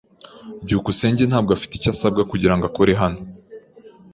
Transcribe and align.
byukusenge 0.65 1.23
ntabwo 1.25 1.51
afite 1.57 1.73
icyo 1.75 1.89
asabwa 1.93 2.21
kugirango 2.31 2.63
akore 2.69 2.93
hano. 3.01 3.19